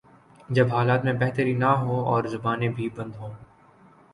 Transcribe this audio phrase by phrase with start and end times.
[0.49, 3.33] جب حالات میں بہتری نہ ہو اور زبانیں بھی بند ہوں۔